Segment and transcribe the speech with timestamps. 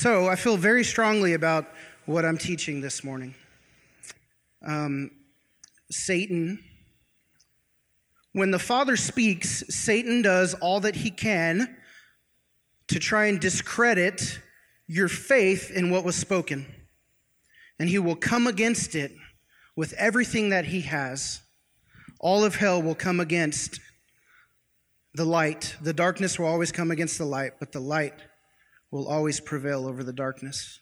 [0.00, 1.66] So I feel very strongly about
[2.06, 3.34] what I'm teaching this morning.
[4.64, 5.10] Um,
[5.90, 6.62] Satan,
[8.32, 11.76] when the Father speaks, Satan does all that he can
[12.86, 14.38] to try and discredit
[14.86, 16.64] your faith in what was spoken.
[17.80, 19.10] And he will come against it
[19.74, 21.40] with everything that he has.
[22.20, 23.80] All of hell will come against
[25.14, 25.74] the light.
[25.82, 28.14] The darkness will always come against the light, but the light
[28.90, 30.80] will always prevail over the darkness.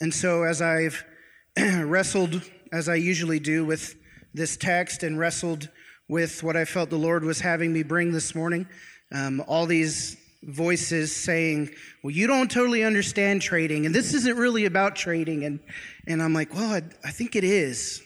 [0.00, 1.04] And so, as I've
[1.58, 2.42] wrestled,
[2.72, 3.94] as I usually do, with
[4.32, 5.68] this text and wrestled
[6.08, 8.66] with what I felt the Lord was having me bring this morning,
[9.12, 11.70] um, all these voices saying,
[12.02, 15.44] Well, you don't totally understand trading, and this isn't really about trading.
[15.44, 15.60] And,
[16.06, 18.02] and I'm like, Well, I, I think it is.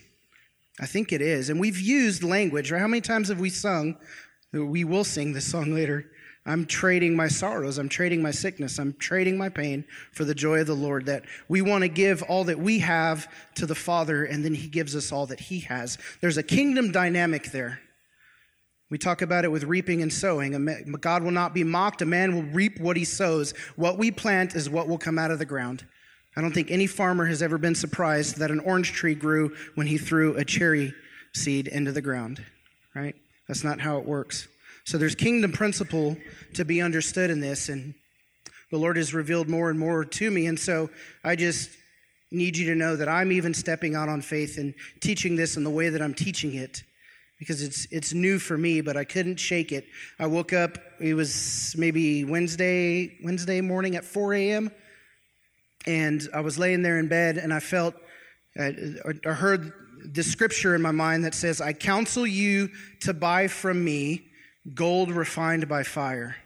[0.81, 1.51] I think it is.
[1.51, 2.81] And we've used language, right?
[2.81, 3.97] How many times have we sung?
[4.53, 6.11] We will sing this song later.
[6.47, 7.79] I'm trading my sorrows.
[7.79, 8.79] I'm trading my sickness.
[8.79, 11.07] I'm trading my pain for the joy of the Lord.
[11.07, 14.69] That we want to give all that we have to the Father, and then He
[14.69, 15.97] gives us all that He has.
[16.20, 17.81] There's a kingdom dynamic there.
[18.91, 20.98] We talk about it with reaping and sowing.
[21.00, 22.03] God will not be mocked.
[22.03, 23.53] A man will reap what he sows.
[23.77, 25.84] What we plant is what will come out of the ground.
[26.37, 29.87] I don't think any farmer has ever been surprised that an orange tree grew when
[29.87, 30.92] he threw a cherry
[31.33, 32.45] seed into the ground,
[32.95, 33.17] right?
[33.48, 34.48] That's not how it works.
[34.85, 36.17] So there's kingdom principle
[36.55, 37.95] to be understood in this, and
[38.71, 40.47] the Lord has revealed more and more to me.
[40.47, 40.91] And so
[41.25, 41.71] I just
[42.31, 45.65] need you to know that I'm even stepping out on faith and teaching this in
[45.65, 46.83] the way that I'm teaching it
[47.39, 49.87] because it's it's new for me, but I couldn't shake it.
[50.19, 50.79] I woke up.
[51.01, 54.71] It was maybe Wednesday Wednesday morning at 4 a.m.
[55.87, 57.95] and I was laying there in bed, and I felt
[58.59, 58.73] I
[59.25, 59.73] heard
[60.05, 62.69] the scripture in my mind that says, "I counsel you
[63.01, 64.27] to buy from me
[64.73, 66.37] gold refined by fire."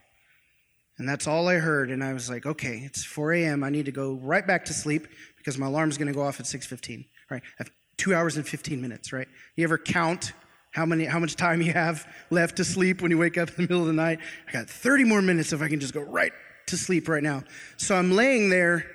[0.99, 3.63] And that's all I heard, and I was like, "Okay, it's 4 a.m.
[3.63, 6.41] I need to go right back to sleep because my alarm's going to go off
[6.41, 7.43] at 6:15." Right?
[7.43, 9.13] I have two hours and 15 minutes.
[9.13, 9.29] Right?
[9.57, 10.33] You ever count?
[10.71, 13.55] how many how much time you have left to sleep when you wake up in
[13.57, 14.21] the middle of the night.
[14.47, 16.33] I got 30 more minutes if I can just go right
[16.67, 17.43] to sleep right now.
[17.77, 18.87] So I'm laying there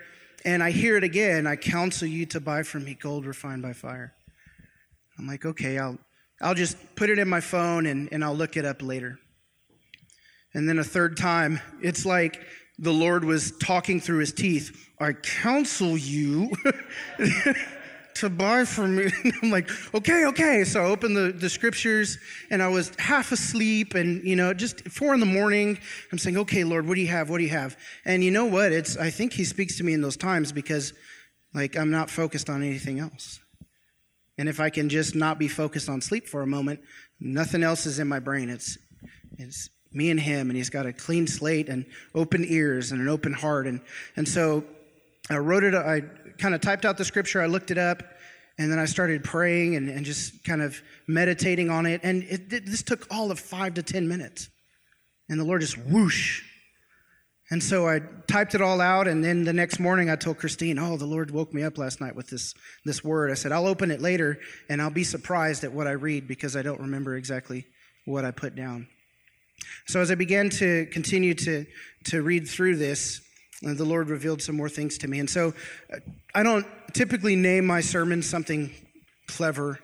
[0.45, 1.47] and I hear it again.
[1.47, 4.13] I counsel you to buy from me gold refined by fire.
[5.17, 5.97] I'm like, okay, I'll
[6.41, 9.19] I'll just put it in my phone and, and I'll look it up later.
[10.53, 12.41] And then a third time, it's like
[12.77, 14.89] the Lord was talking through his teeth.
[14.99, 16.51] I counsel you
[18.15, 19.11] to buy from me.
[19.41, 20.63] I'm like, okay, okay.
[20.63, 22.17] So I opened the, the scriptures
[22.49, 25.77] and I was half asleep and, you know, just four in the morning.
[26.11, 27.29] I'm saying, okay, Lord, what do you have?
[27.29, 27.77] What do you have?
[28.05, 28.71] And you know what?
[28.71, 30.93] It's, I think he speaks to me in those times because
[31.53, 33.39] like I'm not focused on anything else.
[34.37, 36.79] And if I can just not be focused on sleep for a moment,
[37.19, 38.49] nothing else is in my brain.
[38.49, 38.77] It's,
[39.37, 43.07] it's me and him and he's got a clean slate and open ears and an
[43.07, 43.67] open heart.
[43.67, 43.81] And,
[44.15, 44.63] and so
[45.29, 46.01] I wrote it, I
[46.37, 48.03] kind of typed out the scripture, I looked it up,
[48.57, 52.01] and then I started praying and, and just kind of meditating on it.
[52.03, 54.49] And it, it, this took all of five to 10 minutes.
[55.29, 56.43] And the Lord just whoosh.
[57.49, 59.07] And so I typed it all out.
[59.07, 61.99] And then the next morning I told Christine, Oh, the Lord woke me up last
[61.99, 62.53] night with this,
[62.85, 63.31] this word.
[63.31, 64.39] I said, I'll open it later
[64.69, 67.65] and I'll be surprised at what I read because I don't remember exactly
[68.05, 68.87] what I put down.
[69.87, 71.65] So as I began to continue to,
[72.05, 73.21] to read through this,
[73.65, 75.19] uh, the Lord revealed some more things to me.
[75.19, 75.53] And so
[75.91, 75.97] uh,
[76.35, 78.71] I don't typically name my sermons something
[79.27, 79.79] clever,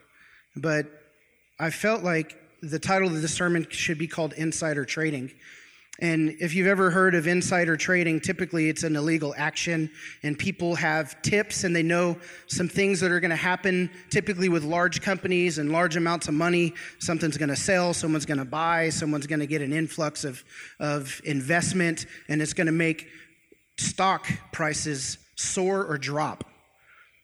[0.55, 0.85] but
[1.59, 5.31] I felt like the title of the sermon should be called Insider Trading.
[6.01, 9.91] And if you've ever heard of insider trading, typically it's an illegal action,
[10.23, 12.17] and people have tips and they know
[12.47, 16.33] some things that are going to happen, typically with large companies and large amounts of
[16.33, 16.73] money.
[16.99, 20.41] Something's going to sell, someone's going to buy, someone's going to get an influx of,
[20.79, 23.07] of investment, and it's going to make
[23.77, 26.45] stock prices soar or drop.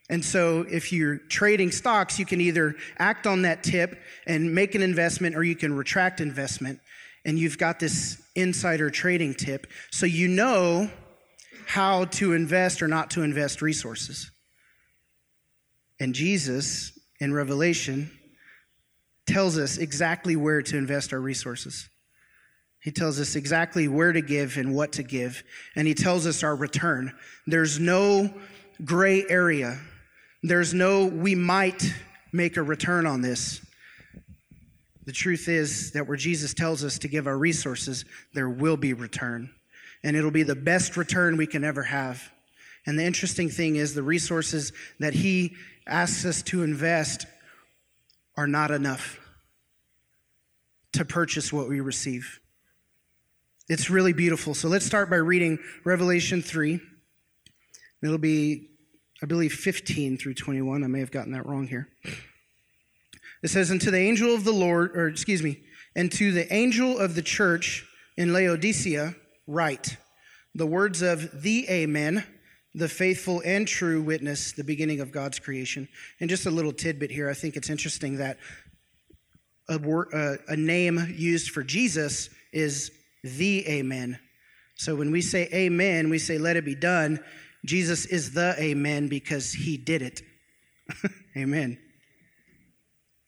[0.09, 3.97] And so, if you're trading stocks, you can either act on that tip
[4.27, 6.79] and make an investment, or you can retract investment.
[7.25, 9.67] And you've got this insider trading tip.
[9.91, 10.89] So, you know
[11.65, 14.31] how to invest or not to invest resources.
[15.99, 18.11] And Jesus in Revelation
[19.25, 21.89] tells us exactly where to invest our resources.
[22.81, 25.43] He tells us exactly where to give and what to give,
[25.75, 27.13] and he tells us our return.
[27.47, 28.31] There's no
[28.83, 29.79] gray area.
[30.43, 31.91] There's no, we might
[32.31, 33.65] make a return on this.
[35.05, 38.93] The truth is that where Jesus tells us to give our resources, there will be
[38.93, 39.51] return.
[40.03, 42.31] And it'll be the best return we can ever have.
[42.85, 45.55] And the interesting thing is, the resources that he
[45.87, 47.25] asks us to invest
[48.37, 49.19] are not enough
[50.93, 52.39] to purchase what we receive.
[53.67, 54.53] It's really beautiful.
[54.53, 56.79] So let's start by reading Revelation 3.
[58.03, 58.69] It'll be,
[59.23, 60.83] I believe, 15 through 21.
[60.83, 61.89] I may have gotten that wrong here.
[63.45, 65.59] It says, And to the angel of the Lord, or excuse me,
[65.95, 67.85] and to the angel of the church
[68.17, 69.13] in Laodicea,
[69.45, 69.97] write
[70.55, 72.25] the words of the Amen,
[72.73, 75.87] the faithful and true witness, the beginning of God's creation.
[76.19, 78.39] And just a little tidbit here, I think it's interesting that
[79.69, 82.89] a, word, uh, a name used for Jesus is
[83.23, 84.17] the Amen.
[84.73, 87.19] So when we say Amen, we say, let it be done.
[87.63, 90.23] Jesus is the Amen because he did it.
[91.37, 91.77] amen.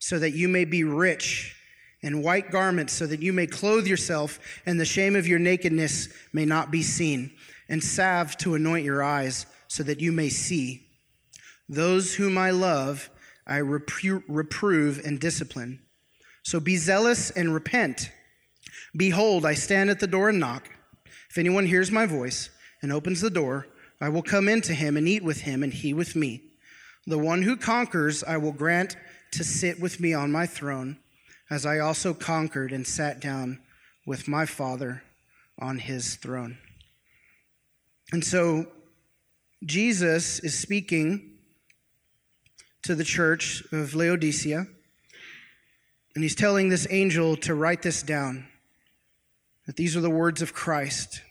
[0.00, 1.54] so that you may be rich
[2.02, 6.08] and white garments so that you may clothe yourself and the shame of your nakedness
[6.32, 7.30] may not be seen,
[7.68, 10.86] and salve to anoint your eyes so that you may see.
[11.68, 13.10] Those whom I love,
[13.46, 15.80] I repro- reprove and discipline.
[16.42, 18.10] So be zealous and repent.
[18.96, 20.68] Behold, I stand at the door and knock.
[21.28, 22.50] If anyone hears my voice
[22.82, 23.68] and opens the door,
[24.00, 26.42] I will come into him and eat with him, and he with me.
[27.06, 28.96] The one who conquers, I will grant
[29.32, 30.98] to sit with me on my throne
[31.48, 33.60] as I also conquered and sat down
[34.06, 35.02] with my Father
[35.58, 36.58] on his throne.
[38.12, 38.66] And so
[39.64, 41.38] Jesus is speaking
[42.82, 44.66] to the church of Laodicea,
[46.14, 48.48] and he's telling this angel to write this down
[49.66, 51.22] that these are the words of Christ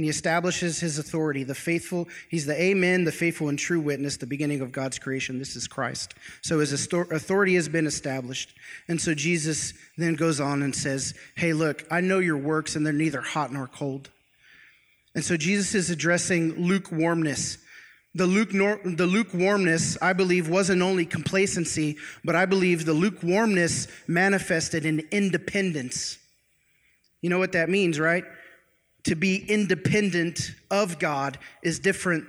[0.00, 1.44] and he establishes his authority.
[1.44, 5.38] The faithful, he's the Amen, the faithful and true witness, the beginning of God's creation.
[5.38, 6.14] This is Christ.
[6.40, 8.54] So his authority has been established.
[8.88, 12.86] And so Jesus then goes on and says, Hey, look, I know your works, and
[12.86, 14.08] they're neither hot nor cold.
[15.14, 17.58] And so Jesus is addressing lukewarmness.
[18.14, 24.86] The, luke, the lukewarmness, I believe, wasn't only complacency, but I believe the lukewarmness manifested
[24.86, 26.16] in independence.
[27.20, 28.24] You know what that means, right?
[29.04, 32.24] To be independent of God is different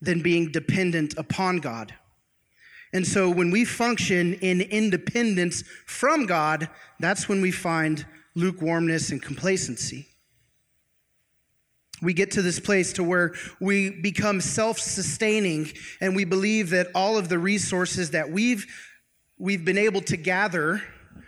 [0.00, 1.94] than being dependent upon God.
[2.92, 6.68] And so when we function in independence from God,
[7.00, 8.06] that's when we find
[8.36, 10.06] lukewarmness and complacency.
[12.02, 17.16] We get to this place to where we become self-sustaining and we believe that all
[17.16, 18.66] of the resources that we've
[19.38, 20.82] we've been able to gather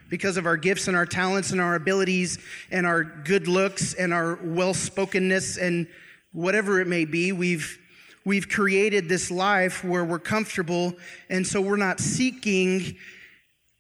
[0.08, 2.38] because of our gifts and our talents and our abilities
[2.70, 5.87] and our good looks and our well spokenness and
[6.32, 7.32] whatever it may be.
[7.32, 7.79] We've,
[8.25, 10.94] we've created this life where we're comfortable,
[11.29, 12.97] and so we're not seeking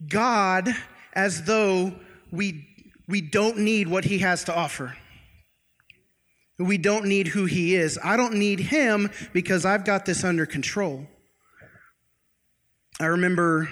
[0.08, 0.68] God
[1.12, 1.94] as though
[2.30, 2.66] we,
[3.08, 4.96] we don't need what He has to offer.
[6.58, 7.98] We don't need who He is.
[8.02, 11.06] I don't need Him because I've got this under control.
[12.98, 13.68] I remember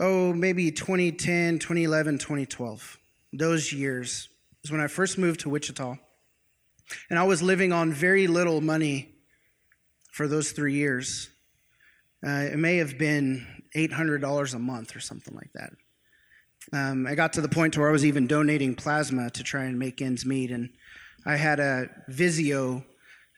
[0.00, 2.98] oh, maybe 2010, 2011, 2012.
[3.32, 4.28] Those years
[4.62, 5.96] is when I first moved to Wichita.
[7.10, 9.14] And I was living on very little money
[10.12, 11.30] for those three years.
[12.26, 15.70] Uh, it may have been $800 a month or something like that.
[16.72, 19.78] Um, I got to the point where I was even donating plasma to try and
[19.78, 20.50] make ends meet.
[20.50, 20.70] And
[21.26, 22.84] I had a Vizio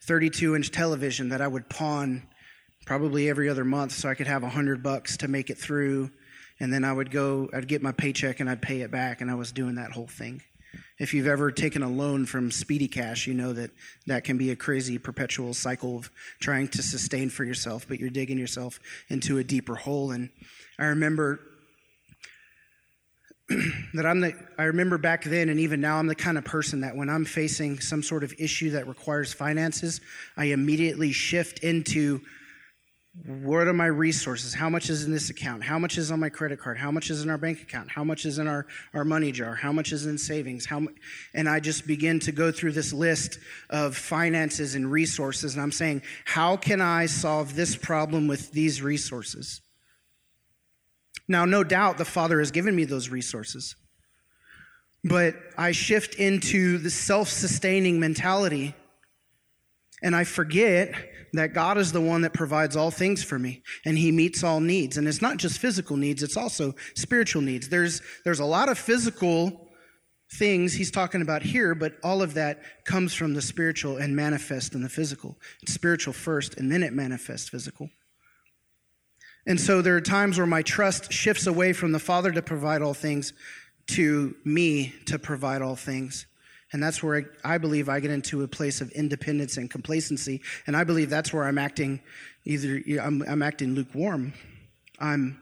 [0.05, 2.27] 32 inch television that I would pawn
[2.85, 6.11] probably every other month so I could have 100 bucks to make it through
[6.59, 9.29] and then I would go, I'd get my paycheck and I'd pay it back, and
[9.29, 10.41] I was doing that whole thing.
[10.99, 13.71] If you've ever taken a loan from Speedy Cash, you know that
[14.07, 18.09] that can be a crazy perpetual cycle of trying to sustain for yourself, but you're
[18.09, 20.11] digging yourself into a deeper hole.
[20.11, 20.29] And
[20.79, 21.39] I remember
[23.93, 26.81] that I'm the, I remember back then and even now, I'm the kind of person
[26.81, 30.01] that when I'm facing some sort of issue that requires finances,
[30.35, 32.21] I immediately shift into
[33.25, 34.53] what are my resources?
[34.53, 35.63] How much is in this account?
[35.63, 36.77] How much is on my credit card?
[36.77, 37.89] How much is in our bank account?
[37.89, 39.55] How much is in our, our money jar?
[39.55, 40.65] How much is in savings?
[40.65, 40.83] How
[41.33, 45.71] and I just begin to go through this list of finances and resources, and I'm
[45.71, 49.61] saying, how can I solve this problem with these resources?
[51.27, 53.75] Now, no doubt the Father has given me those resources,
[55.03, 58.75] but I shift into the self sustaining mentality,
[60.01, 60.93] and I forget
[61.33, 64.59] that God is the one that provides all things for me and he meets all
[64.59, 64.97] needs.
[64.97, 67.69] And it's not just physical needs, it's also spiritual needs.
[67.69, 69.67] There's, there's a lot of physical
[70.33, 74.73] things he's talking about here, but all of that comes from the spiritual and manifest
[74.73, 75.37] in the physical.
[75.61, 77.89] It's spiritual first, and then it manifests physical.
[79.45, 82.81] And so there are times where my trust shifts away from the Father to provide
[82.81, 83.31] all things
[83.87, 86.25] to me to provide all things.
[86.73, 90.41] And that's where I, I, believe I get into a place of independence and complacency.
[90.65, 92.01] And I believe that's where I'm acting
[92.43, 94.33] either, I'm, I'm acting lukewarm.
[94.99, 95.39] I'm,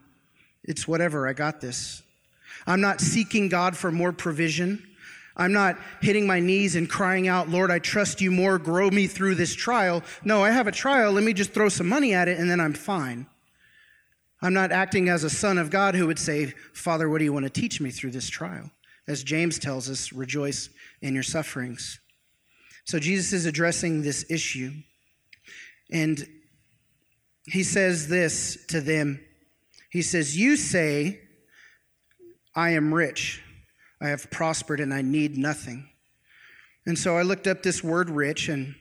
[0.64, 2.04] it's whatever, I got this.
[2.68, 4.88] I'm not seeking God for more provision.
[5.38, 9.08] I'm not hitting my knees and crying out, Lord, I trust you more, grow me
[9.08, 10.02] through this trial.
[10.24, 12.60] No, I have a trial, let me just throw some money at it and then
[12.60, 13.28] I'm fine.
[14.42, 17.34] I'm not acting as a son of God who would say, Father, what do you
[17.34, 18.70] want to teach me through this trial?
[19.08, 20.70] As James tells us, rejoice
[21.02, 22.00] in your sufferings.
[22.86, 24.72] So Jesus is addressing this issue.
[25.92, 26.26] And
[27.46, 29.20] he says this to them
[29.90, 31.22] He says, You say,
[32.56, 33.44] I am rich,
[34.02, 35.90] I have prospered, and I need nothing.
[36.86, 38.76] And so I looked up this word rich, and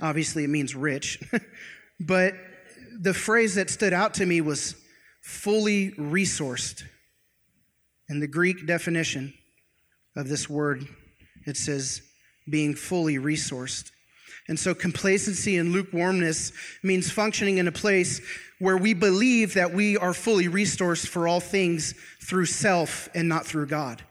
[0.00, 1.20] obviously it means rich.
[2.00, 2.34] but
[2.98, 4.74] the phrase that stood out to me was
[5.20, 6.84] fully resourced.
[8.08, 9.34] In the Greek definition
[10.16, 10.86] of this word,
[11.46, 12.02] it says
[12.48, 13.90] being fully resourced.
[14.48, 18.22] And so complacency and lukewarmness means functioning in a place
[18.58, 23.46] where we believe that we are fully resourced for all things through self and not
[23.46, 24.02] through God.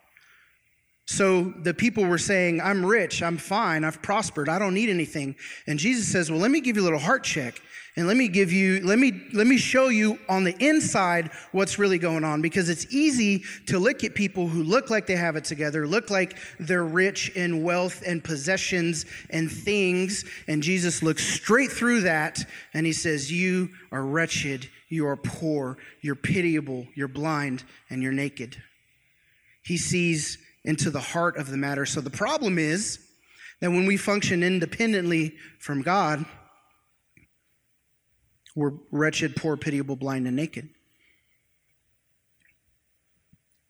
[1.08, 5.36] So the people were saying, I'm rich, I'm fine, I've prospered, I don't need anything.
[5.66, 7.62] And Jesus says, Well, let me give you a little heart check.
[7.98, 11.80] And let me give you, let me, let me show you on the inside what's
[11.80, 15.36] really going on because it's easy to look at people who look like they have
[15.36, 20.26] it together, look like they're rich in wealth and possessions and things.
[20.48, 22.38] And Jesus looks straight through that
[22.76, 28.12] and he says, You are wretched, you are poor, you're pitiable, you're blind, and you're
[28.12, 28.62] naked.
[29.64, 31.88] He sees into the heart of the matter.
[31.88, 33.00] So the problem is
[33.60, 36.26] that when we function independently from God,
[38.58, 40.68] we're wretched, poor, pitiable, blind, and naked.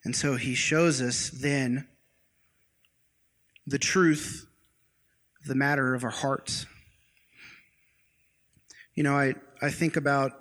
[0.05, 1.89] And so he shows us then
[3.67, 4.47] the truth
[5.45, 6.65] the matter of our hearts.
[8.95, 10.31] You know, I, I think about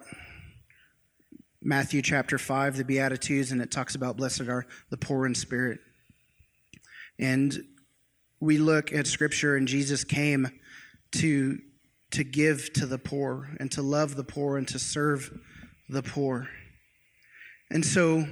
[1.60, 5.80] Matthew chapter 5, the Beatitudes, and it talks about blessed are the poor in spirit.
[7.18, 7.64] And
[8.38, 10.46] we look at scripture, and Jesus came
[11.16, 11.58] to
[12.12, 15.38] to give to the poor and to love the poor and to serve
[15.88, 16.48] the poor.
[17.70, 18.26] And so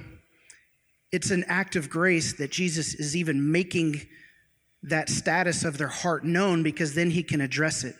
[1.11, 4.01] it's an act of grace that Jesus is even making
[4.83, 7.95] that status of their heart known because then he can address it.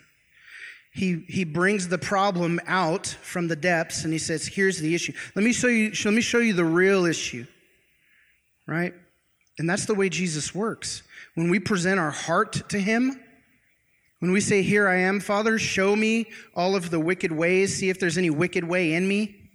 [0.93, 5.11] He, he brings the problem out from the depths and he says, Here's the issue.
[5.35, 7.45] Let me show you, let me show you the real issue.
[8.65, 8.93] Right?
[9.57, 11.03] And that's the way Jesus works.
[11.35, 13.19] When we present our heart to him,
[14.25, 17.91] when we say, Here I am, Father, show me all of the wicked ways, see
[17.91, 19.51] if there's any wicked way in me.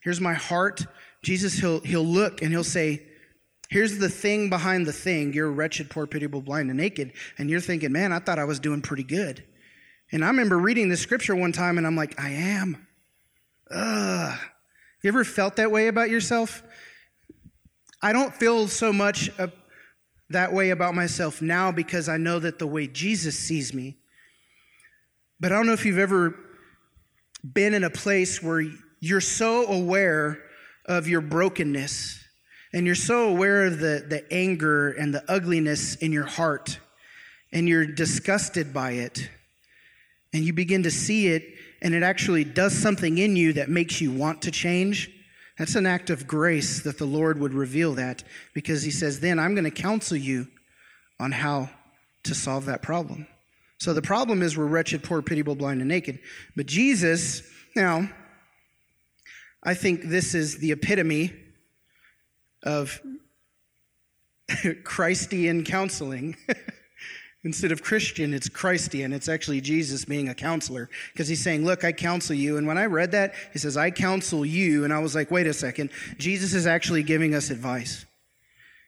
[0.00, 0.86] Here's my heart.
[1.24, 3.02] Jesus, he'll, he'll look and he'll say,
[3.68, 5.32] Here's the thing behind the thing.
[5.32, 7.14] You're wretched, poor, pitiable, blind, and naked.
[7.36, 9.42] And you're thinking, Man, I thought I was doing pretty good.
[10.12, 12.86] And I remember reading the scripture one time and I'm like, I am.
[13.72, 14.38] Ugh.
[15.02, 16.62] You ever felt that way about yourself?
[18.00, 19.30] I don't feel so much
[20.30, 23.96] that way about myself now because I know that the way Jesus sees me.
[25.40, 26.34] But I don't know if you've ever
[27.44, 28.64] been in a place where
[29.00, 30.42] you're so aware
[30.86, 32.22] of your brokenness
[32.72, 36.78] and you're so aware of the, the anger and the ugliness in your heart
[37.52, 39.28] and you're disgusted by it
[40.32, 41.44] and you begin to see it
[41.82, 45.10] and it actually does something in you that makes you want to change
[45.58, 49.38] that's an act of grace that the Lord would reveal that because He says, then
[49.38, 50.48] I'm going to counsel you
[51.20, 51.70] on how
[52.24, 53.26] to solve that problem.
[53.78, 56.18] So the problem is we're wretched, poor, pitiable, blind, and naked.
[56.56, 57.42] But Jesus,
[57.76, 58.08] now,
[59.62, 61.32] I think this is the epitome
[62.62, 63.00] of
[64.84, 66.36] Christian counseling.
[67.44, 69.12] Instead of Christian, it's Christian.
[69.12, 72.56] It's actually Jesus being a counselor because he's saying, Look, I counsel you.
[72.56, 74.84] And when I read that, he says, I counsel you.
[74.84, 75.90] And I was like, Wait a second.
[76.16, 78.06] Jesus is actually giving us advice.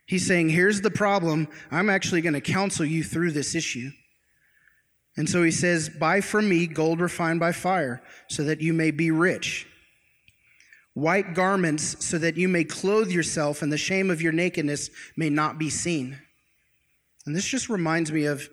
[0.07, 1.49] He's saying, Here's the problem.
[1.71, 3.91] I'm actually going to counsel you through this issue.
[5.19, 8.91] And so he says, Buy from me gold refined by fire so that you may
[8.91, 9.67] be rich.
[10.95, 15.29] White garments so that you may clothe yourself and the shame of your nakedness may
[15.29, 16.19] not be seen.
[17.27, 18.49] And this just reminds me of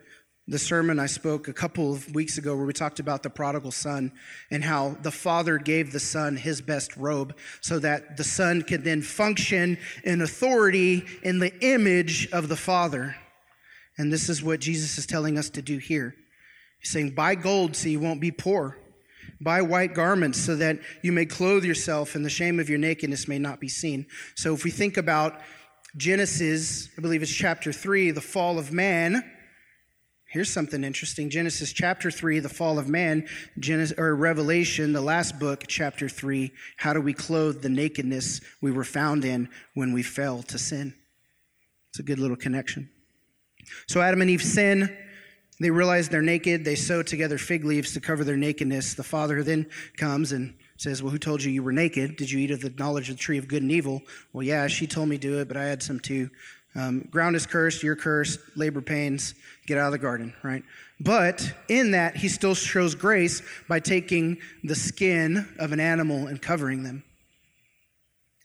[0.48, 3.72] the sermon I spoke a couple of weeks ago where we talked about the prodigal
[3.72, 4.12] son
[4.52, 8.84] and how the father gave the son his best robe so that the son could
[8.84, 13.16] then function in authority in the image of the father.
[13.98, 16.16] And this is what Jesus is telling us to do here.
[16.80, 18.78] He's saying, Buy gold so you won't be poor.
[19.40, 23.28] Buy white garments so that you may clothe yourself and the shame of your nakedness
[23.28, 24.08] may not be seen.
[24.36, 25.40] So if we think about
[25.96, 29.24] Genesis, I believe it's chapter 3, the fall of man
[30.34, 33.28] Here's something interesting Genesis chapter 3, the fall of man,
[33.60, 36.52] Genesis, or Revelation, the last book, chapter 3.
[36.78, 40.96] How do we clothe the nakedness we were found in when we fell to sin?
[41.90, 42.90] It's a good little connection.
[43.88, 44.98] So Adam and Eve sin.
[45.60, 46.66] They realize they're naked.
[46.66, 48.96] They sew together fig leaves to cover their nakedness.
[48.96, 52.16] The father then comes and says, Well, who told you you were naked?
[52.16, 54.02] Did you eat of the knowledge of the tree of good and evil?
[54.32, 56.30] Well, yeah, she told me to do it, but I had some too.
[56.76, 59.36] Um, ground is cursed, you're cursed, labor pains,
[59.68, 60.64] get out of the garden, right?
[61.00, 66.42] But in that, he still shows grace by taking the skin of an animal and
[66.42, 67.04] covering them.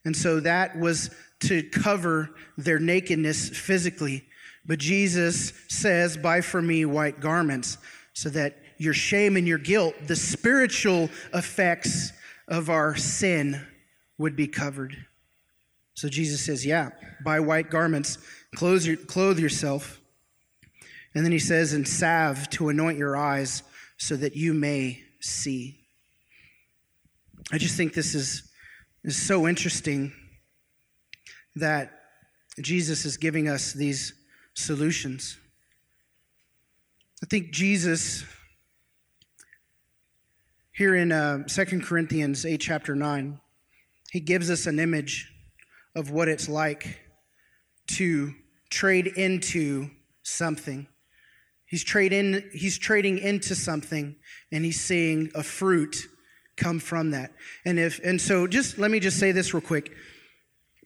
[0.05, 1.09] And so that was
[1.41, 4.25] to cover their nakedness physically.
[4.65, 7.77] But Jesus says, Buy for me white garments,
[8.13, 12.13] so that your shame and your guilt, the spiritual effects
[12.49, 13.65] of our sin,
[14.17, 14.95] would be covered.
[15.95, 16.91] So Jesus says, Yeah,
[17.23, 18.19] buy white garments,
[18.55, 19.99] clothe, your, clothe yourself.
[21.15, 23.63] And then he says, And salve to anoint your eyes
[23.97, 25.79] so that you may see.
[27.51, 28.43] I just think this is,
[29.03, 30.11] is so interesting
[31.55, 31.91] that
[32.61, 34.13] Jesus is giving us these
[34.53, 35.37] solutions.
[37.23, 38.23] I think Jesus,
[40.79, 43.41] here in uh, 2 Corinthians 8, chapter 9,
[44.11, 45.29] he gives us an image
[45.93, 47.01] of what it's like
[47.85, 48.33] to
[48.69, 49.89] trade into
[50.23, 50.87] something.
[51.65, 54.15] He's, trade in, he's trading into something
[54.53, 55.97] and he's seeing a fruit
[56.55, 57.33] come from that.
[57.65, 59.91] And if and so just let me just say this real quick.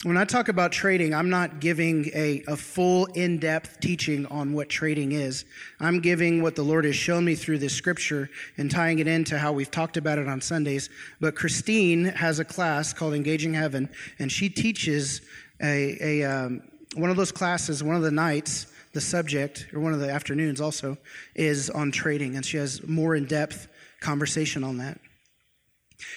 [0.03, 4.51] When I talk about trading, I'm not giving a, a full in depth teaching on
[4.51, 5.45] what trading is.
[5.79, 9.39] I'm giving what the Lord has shown me through this scripture and tying it into
[9.39, 10.89] how we've talked about it on Sundays.
[11.21, 13.87] But Christine has a class called Engaging Heaven,
[14.19, 15.21] and she teaches
[15.61, 16.63] a, a um,
[16.95, 20.59] one of those classes, one of the nights, the subject, or one of the afternoons
[20.59, 20.97] also,
[21.33, 23.69] is on trading, and she has more in depth
[24.01, 24.99] conversation on that.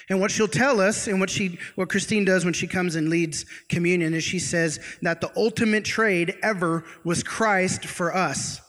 [0.09, 3.09] And what she'll tell us, and what she, what Christine does when she comes and
[3.09, 8.61] leads communion, is she says that the ultimate trade ever was Christ for us.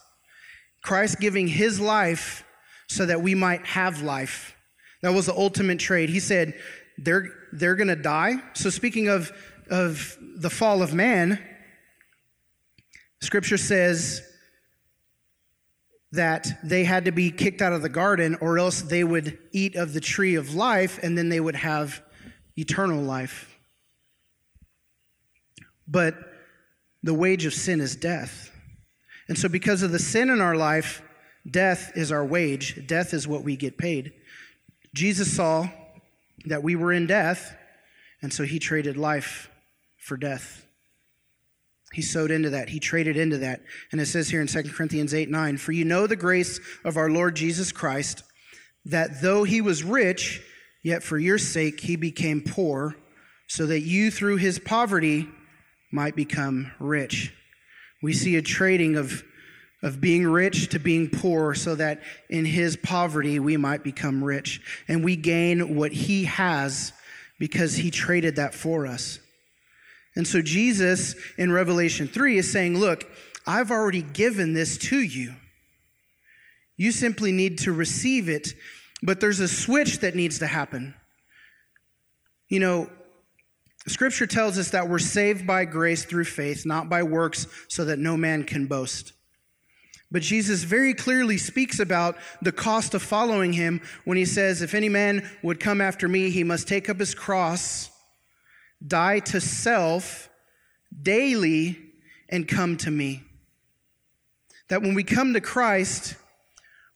[0.83, 2.43] Christ giving His life
[2.87, 4.55] so that we might have life.
[5.01, 6.09] That was the ultimate trade.
[6.09, 6.53] He said,
[6.97, 9.31] "They're they're going to die." So speaking of
[9.69, 11.39] of the fall of man,
[13.21, 14.21] Scripture says
[16.11, 19.75] that they had to be kicked out of the garden or else they would eat
[19.75, 22.01] of the tree of life and then they would have
[22.57, 23.57] eternal life.
[25.87, 26.15] But
[27.03, 28.51] the wage of sin is death.
[29.27, 31.03] And so, because of the sin in our life,
[31.49, 34.11] death is our wage, death is what we get paid.
[34.93, 35.69] Jesus saw
[36.45, 37.55] that we were in death,
[38.21, 39.49] and so he traded life
[39.97, 40.65] for death.
[41.93, 42.69] He sowed into that.
[42.69, 43.61] He traded into that.
[43.91, 46.97] And it says here in 2 Corinthians 8 9, For you know the grace of
[46.97, 48.23] our Lord Jesus Christ,
[48.85, 50.41] that though he was rich,
[50.83, 52.95] yet for your sake he became poor,
[53.47, 55.27] so that you through his poverty
[55.91, 57.33] might become rich.
[58.03, 59.23] We see a trading of,
[59.81, 64.61] of being rich to being poor, so that in his poverty we might become rich.
[64.87, 66.93] And we gain what he has
[67.39, 69.19] because he traded that for us.
[70.15, 73.09] And so Jesus in Revelation 3 is saying, Look,
[73.45, 75.33] I've already given this to you.
[76.77, 78.53] You simply need to receive it,
[79.03, 80.93] but there's a switch that needs to happen.
[82.47, 82.89] You know,
[83.87, 87.99] Scripture tells us that we're saved by grace through faith, not by works, so that
[87.99, 89.13] no man can boast.
[90.11, 94.73] But Jesus very clearly speaks about the cost of following him when he says, If
[94.73, 97.88] any man would come after me, he must take up his cross
[98.85, 100.29] die to self
[101.01, 101.77] daily
[102.29, 103.23] and come to me.
[104.69, 106.15] That when we come to Christ,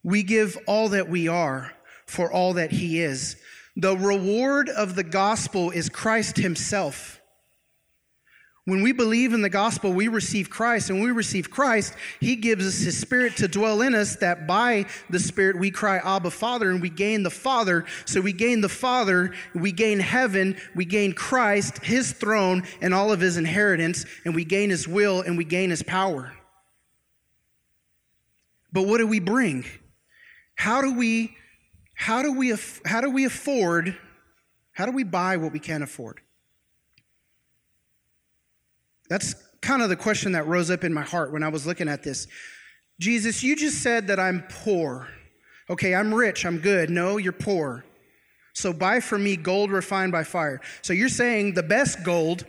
[0.04, 1.74] we give all that we are
[2.06, 3.38] for all that He is.
[3.76, 7.19] The reward of the gospel is Christ Himself.
[8.65, 12.38] When we believe in the gospel, we receive Christ, and when we receive Christ, He
[12.38, 16.32] gives us His Spirit to dwell in us, that by the Spirit we cry, Abba,
[16.32, 17.84] Father, and we gain the Father.
[18.06, 23.12] So we gain the Father, we gain heaven, we gain Christ, His throne, and all
[23.12, 26.32] of His inheritance, and we gain His will, and we gain His power.
[28.71, 29.65] but what do we bring?
[30.56, 31.36] How do we
[31.95, 33.97] how do we how do we afford
[34.71, 36.21] how do we buy what we can't afford?
[39.10, 41.88] That's kind of the question that rose up in my heart when I was looking
[41.88, 42.28] at this.
[43.00, 45.08] Jesus, you just said that I'm poor.
[45.70, 46.89] Okay, I'm rich, I'm good.
[46.89, 47.84] No, you're poor.
[48.54, 50.62] So buy from me gold refined by fire.
[50.82, 52.46] So you're saying the best gold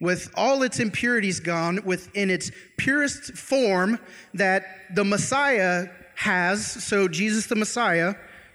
[0.00, 3.98] with all its impurities gone, within its purest form
[4.34, 6.64] that the Messiah has.
[6.64, 8.14] So Jesus the Messiah,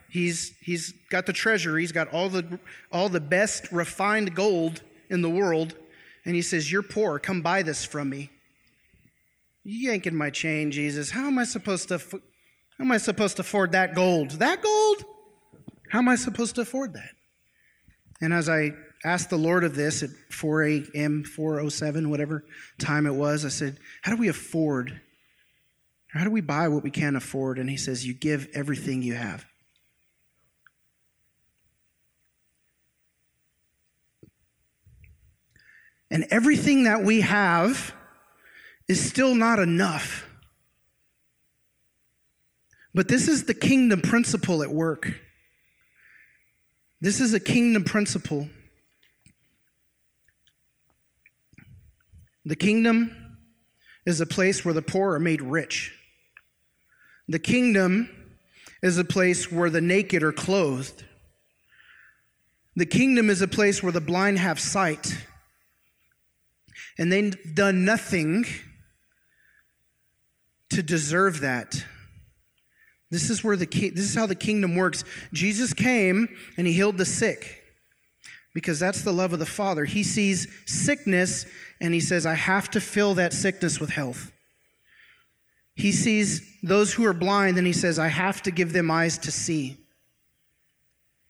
[0.10, 1.78] he's he's got the treasure.
[1.78, 2.60] He's got all the
[2.92, 5.76] all the best refined gold in the world,
[6.26, 7.20] and he says, "You're poor.
[7.20, 8.30] Come buy this from me."
[9.64, 11.12] You yanking my chain, Jesus.
[11.12, 11.98] How am I supposed to?
[11.98, 14.32] How am I supposed to afford that gold?
[14.32, 15.06] That gold?
[15.90, 17.12] How am I supposed to afford that?
[18.20, 18.72] And as I
[19.04, 22.46] asked the Lord of this at 4 a.m., 407, whatever
[22.80, 23.46] time it was.
[23.46, 25.02] I said, How do we afford?
[26.14, 27.60] How do we buy what we can't afford?
[27.60, 29.46] And he says, You give everything you have.
[36.14, 37.92] And everything that we have
[38.88, 40.28] is still not enough.
[42.94, 45.12] But this is the kingdom principle at work.
[47.02, 48.48] This is a kingdom principle.
[52.46, 53.40] The kingdom
[54.06, 55.98] is a place where the poor are made rich.
[57.28, 58.08] The kingdom
[58.84, 61.06] is a place where the naked are clothed.
[62.76, 65.18] The kingdom is a place where the blind have sight.
[66.98, 68.46] And they've done nothing
[70.70, 71.84] to deserve that.
[73.10, 75.04] This is where the this is how the kingdom works.
[75.34, 76.28] Jesus came
[76.58, 77.64] and he healed the sick
[78.54, 79.86] because that's the love of the Father.
[79.86, 81.46] He sees sickness
[81.80, 84.32] and he says, I have to fill that sickness with health.
[85.76, 89.18] He sees those who are blind and he says, I have to give them eyes
[89.20, 89.78] to see.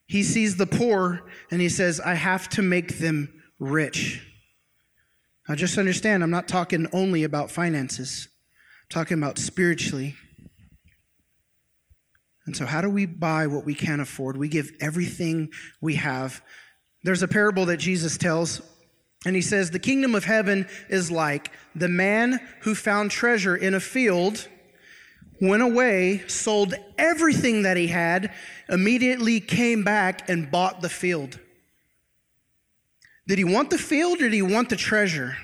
[0.06, 4.22] He sees the poor and he says, I have to make them rich.
[5.48, 8.28] Now, just understand, I'm not talking only about finances,
[8.84, 10.16] I'm talking about spiritually.
[12.46, 14.36] And so, how do we buy what we can't afford?
[14.36, 16.42] We give everything we have
[17.04, 18.62] there's a parable that Jesus tells,
[19.26, 23.74] and he says, The kingdom of heaven is like the man who found treasure in
[23.74, 24.48] a field,
[25.42, 28.34] went away, sold everything that he had,
[28.70, 31.40] immediately came back and bought the field.
[33.28, 35.38] Did he want the field or did he want the treasure?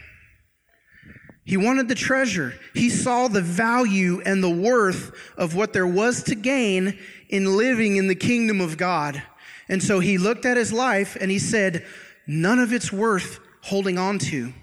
[1.45, 2.53] He wanted the treasure.
[2.75, 7.95] He saw the value and the worth of what there was to gain in living
[7.95, 9.23] in the kingdom of God.
[9.67, 11.85] And so he looked at his life and he said,
[12.27, 14.53] None of it's worth holding on to.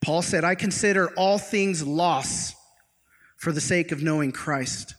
[0.00, 2.54] Paul said, I consider all things loss
[3.36, 4.94] for the sake of knowing Christ.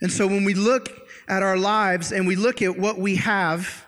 [0.00, 0.88] And so when we look
[1.28, 3.86] at our lives and we look at what we have,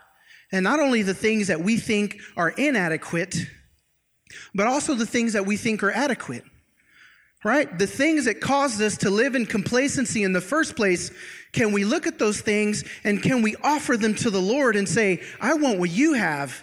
[0.53, 3.37] and not only the things that we think are inadequate,
[4.55, 6.45] but also the things that we think are adequate
[7.45, 7.79] right?
[7.79, 11.11] The things that caused us to live in complacency in the first place,
[11.53, 14.89] can we look at those things and can we offer them to the Lord and
[14.89, 16.63] say, I want what you have?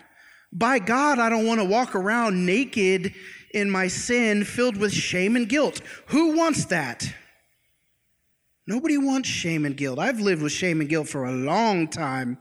[0.51, 3.13] By God, I don't want to walk around naked
[3.53, 5.81] in my sin, filled with shame and guilt.
[6.07, 7.11] Who wants that?
[8.67, 9.97] Nobody wants shame and guilt.
[9.97, 12.37] I've lived with shame and guilt for a long time.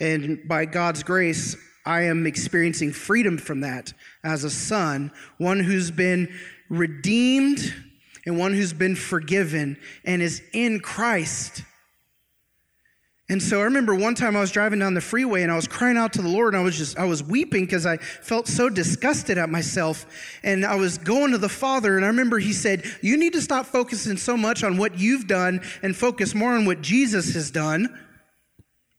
[0.00, 5.90] And by God's grace, I am experiencing freedom from that as a son, one who's
[5.90, 6.34] been
[6.68, 7.74] redeemed
[8.26, 11.62] and one who's been forgiven and is in Christ.
[13.30, 15.66] And so I remember one time I was driving down the freeway and I was
[15.66, 18.48] crying out to the Lord and I was just, I was weeping because I felt
[18.48, 20.06] so disgusted at myself.
[20.42, 23.40] And I was going to the Father and I remember He said, You need to
[23.40, 27.50] stop focusing so much on what you've done and focus more on what Jesus has
[27.50, 27.98] done.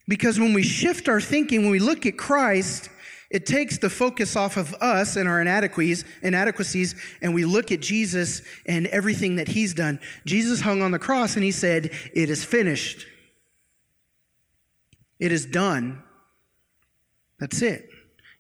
[0.08, 2.90] Because when we shift our thinking, when we look at Christ,
[3.32, 7.82] it takes the focus off of us and our inadequacies, inadequacies, and we look at
[7.82, 10.00] Jesus and everything that he's done.
[10.26, 13.08] Jesus hung on the cross and he said, It is finished.
[15.20, 16.04] It is done.
[17.40, 17.90] That's it.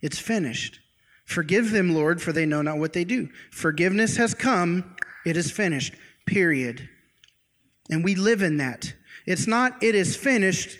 [0.01, 0.79] It's finished.
[1.25, 3.29] Forgive them, Lord, for they know not what they do.
[3.51, 4.95] Forgiveness has come.
[5.25, 5.95] It is finished.
[6.27, 6.87] Period.
[7.89, 8.93] And we live in that.
[9.25, 10.77] It's not, it is finished,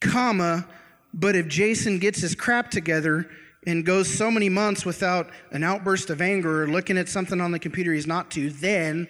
[0.00, 0.66] comma,
[1.12, 3.28] but if Jason gets his crap together
[3.66, 7.52] and goes so many months without an outburst of anger or looking at something on
[7.52, 9.08] the computer he's not to, then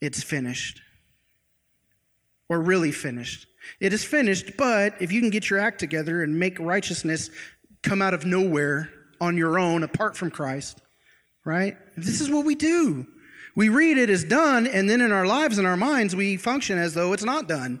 [0.00, 0.80] it's finished.
[2.48, 3.46] Or really finished.
[3.80, 7.30] It is finished, but if you can get your act together and make righteousness
[7.82, 10.80] come out of nowhere on your own apart from Christ,
[11.44, 11.76] right?
[11.96, 13.06] This is what we do.
[13.54, 16.78] We read it as done, and then in our lives and our minds, we function
[16.78, 17.80] as though it's not done.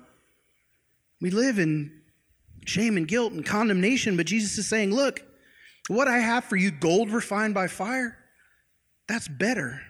[1.20, 1.92] We live in
[2.64, 5.22] shame and guilt and condemnation, but Jesus is saying, Look,
[5.88, 8.16] what I have for you, gold refined by fire,
[9.08, 9.80] that's better.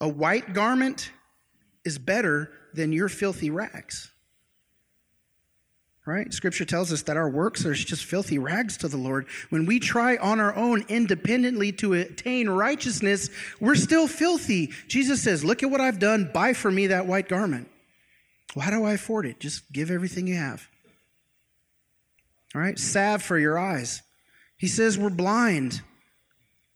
[0.00, 1.10] A white garment
[1.84, 4.10] is better than your filthy rags.
[6.04, 6.32] Right?
[6.32, 9.28] Scripture tells us that our works are just filthy rags to the Lord.
[9.50, 14.72] When we try on our own independently to attain righteousness, we're still filthy.
[14.88, 16.30] Jesus says, Look at what I've done.
[16.34, 17.68] Buy for me that white garment.
[18.54, 19.40] Well, how do I afford it?
[19.40, 20.68] Just give everything you have.
[22.54, 22.78] All right?
[22.78, 24.02] Salve for your eyes.
[24.56, 25.80] He says we're blind.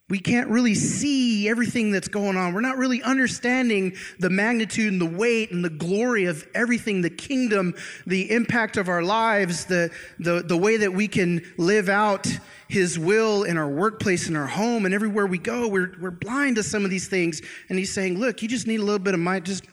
[0.09, 2.53] We can't really see everything that's going on.
[2.53, 7.09] We're not really understanding the magnitude and the weight and the glory of everything, the
[7.09, 12.25] kingdom, the impact of our lives, the, the, the way that we can live out
[12.69, 15.67] His will in our workplace, in our home, and everywhere we go.
[15.67, 17.41] We're, we're blind to some of these things.
[17.67, 19.45] And He's saying, Look, you just need a little bit of mind.
[19.45, 19.65] Just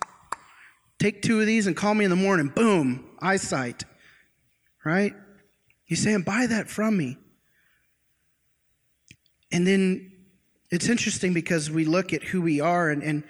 [0.99, 2.49] take two of these and call me in the morning.
[2.49, 3.85] Boom, eyesight.
[4.85, 5.15] Right?
[5.85, 7.17] He's saying, Buy that from me.
[9.53, 10.13] And then
[10.71, 13.23] it's interesting because we look at who we are, and, and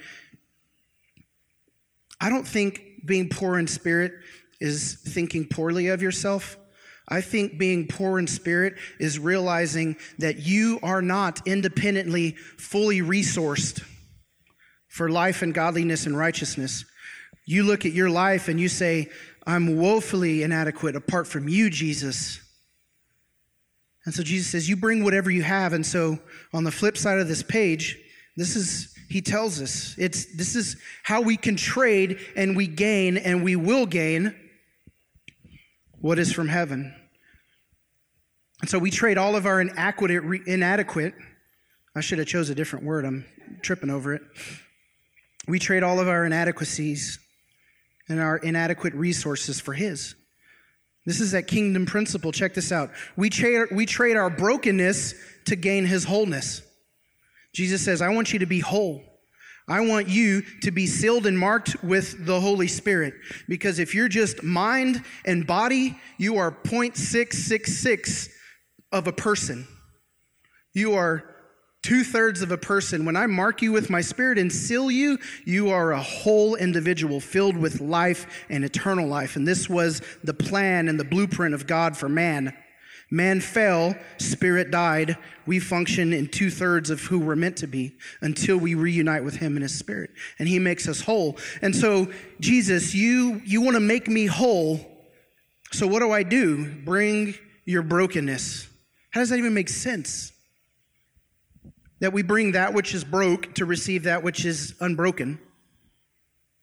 [2.20, 4.12] I don't think being poor in spirit
[4.60, 6.56] is thinking poorly of yourself.
[7.06, 13.84] I think being poor in spirit is realizing that you are not independently fully resourced
[14.88, 16.84] for life and godliness and righteousness.
[17.44, 19.10] You look at your life and you say,
[19.46, 22.40] I'm woefully inadequate apart from you, Jesus.
[24.04, 25.72] And so Jesus says, You bring whatever you have.
[25.72, 26.18] And so
[26.52, 27.98] on the flip side of this page,
[28.36, 33.16] this is, he tells us, it's, this is how we can trade and we gain
[33.16, 34.34] and we will gain
[36.00, 36.94] what is from heaven.
[38.60, 40.10] And so we trade all of our inadequate,
[40.46, 41.14] inadequate
[41.96, 43.04] I should have chose a different word.
[43.04, 43.24] I'm
[43.62, 44.22] tripping over it.
[45.46, 47.20] We trade all of our inadequacies
[48.08, 50.14] and our inadequate resources for his.
[51.06, 52.32] This is that kingdom principle.
[52.32, 52.90] Check this out.
[53.16, 55.14] We trade, we trade our brokenness
[55.46, 56.62] to gain his wholeness.
[57.52, 59.02] Jesus says, I want you to be whole.
[59.66, 63.14] I want you to be sealed and marked with the Holy Spirit.
[63.48, 68.28] Because if you're just mind and body, you are 0.666
[68.92, 69.66] of a person.
[70.74, 71.33] You are
[71.84, 73.04] two thirds of a person.
[73.04, 77.20] When I mark you with my spirit and seal you, you are a whole individual
[77.20, 79.36] filled with life and eternal life.
[79.36, 82.56] And this was the plan and the blueprint of God for man.
[83.10, 85.18] Man fell, spirit died.
[85.46, 89.36] We function in two thirds of who we're meant to be until we reunite with
[89.36, 91.36] Him in His Spirit, and He makes us whole.
[91.60, 94.80] And so, Jesus, you you want to make me whole.
[95.70, 96.66] So what do I do?
[96.66, 97.34] Bring
[97.66, 98.68] your brokenness.
[99.10, 100.32] How does that even make sense?
[102.00, 105.38] That we bring that which is broke to receive that which is unbroken.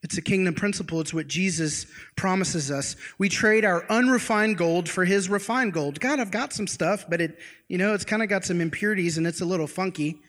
[0.03, 0.99] It's a kingdom principle.
[0.99, 2.95] It's what Jesus promises us.
[3.19, 5.99] We trade our unrefined gold for his refined gold.
[5.99, 9.17] God, I've got some stuff, but it, you know, it's kind of got some impurities
[9.17, 10.19] and it's a little funky.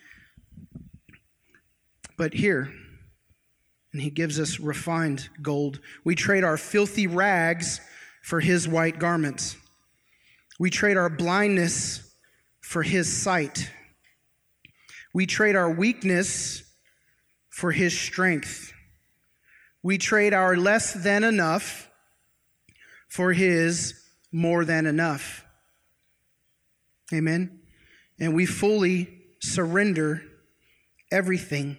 [2.17, 2.71] But here,
[3.91, 5.79] and he gives us refined gold.
[6.03, 7.81] We trade our filthy rags
[8.21, 9.55] for his white garments.
[10.59, 12.15] We trade our blindness
[12.61, 13.69] for his sight.
[15.13, 16.63] We trade our weakness
[17.49, 18.73] for his strength.
[19.83, 21.89] We trade our less than enough
[23.07, 23.93] for his
[24.31, 25.45] more than enough.
[27.13, 27.59] Amen.
[28.19, 30.23] And we fully surrender
[31.11, 31.77] everything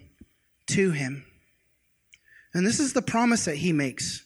[0.68, 1.25] to him.
[2.53, 4.25] And this is the promise that he makes.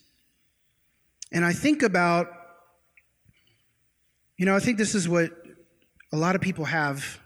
[1.32, 2.28] And I think about,
[4.36, 5.30] you know, I think this is what
[6.12, 7.18] a lot of people have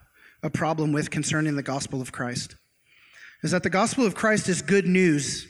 [0.43, 2.57] a problem with concerning the gospel of Christ
[3.43, 5.47] is that the gospel of Christ is good news.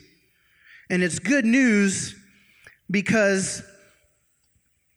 [0.91, 2.15] And it's good news
[2.91, 3.63] because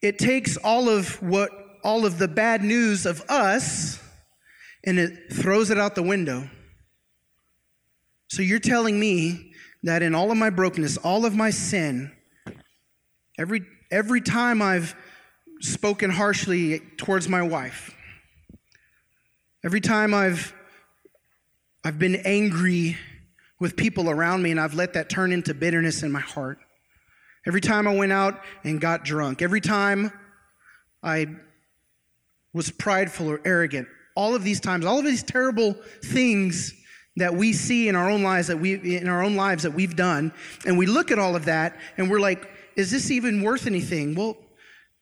[0.02, 1.52] it takes all of what
[1.84, 4.02] all of the bad news of us
[4.84, 6.50] and it throws it out the window.
[8.28, 9.54] So you're telling me
[9.84, 12.12] that in all of my brokenness, all of my sin,
[13.38, 14.96] every every time I've
[15.62, 17.96] spoken harshly towards my wife,
[19.66, 20.54] Every time I've,
[21.84, 22.98] I've been angry
[23.60, 26.60] with people around me and I've let that turn into bitterness in my heart.
[27.48, 29.42] Every time I went out and got drunk.
[29.42, 30.12] Every time
[31.02, 31.26] I
[32.54, 33.88] was prideful or arrogant.
[34.16, 36.72] All of these times, all of these terrible things
[37.18, 39.96] that we see in our own lives that we in our own lives that we've
[39.96, 40.32] done
[40.68, 44.16] and we look at all of that and we're like is this even worth anything
[44.16, 44.36] well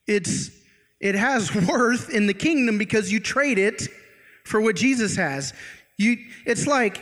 [0.06, 0.52] it's
[0.99, 3.89] it has worth in the kingdom because you trade it
[4.43, 5.53] for what Jesus has.
[5.97, 7.01] You, it's like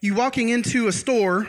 [0.00, 1.48] you walking into a store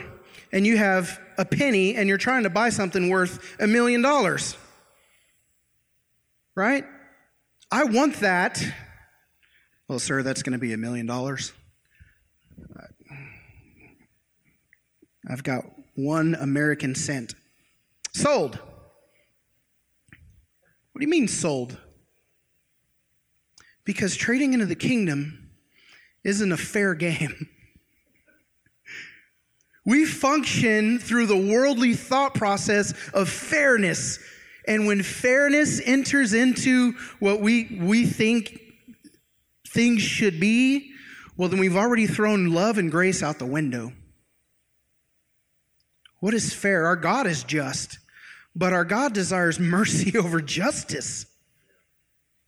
[0.52, 4.56] and you have a penny and you're trying to buy something worth a million dollars.
[6.54, 6.84] Right?
[7.70, 8.62] I want that.
[9.86, 11.52] Well, sir, that's going to be a million dollars.
[15.28, 15.64] I've got
[15.94, 17.34] one American cent.
[18.14, 18.58] Sold.
[20.92, 21.76] What do you mean sold?
[23.88, 25.48] Because trading into the kingdom
[26.22, 27.48] isn't a fair game.
[29.86, 34.18] We function through the worldly thought process of fairness.
[34.66, 38.60] And when fairness enters into what we, we think
[39.66, 40.92] things should be,
[41.38, 43.94] well, then we've already thrown love and grace out the window.
[46.20, 46.84] What is fair?
[46.84, 47.98] Our God is just,
[48.54, 51.24] but our God desires mercy over justice.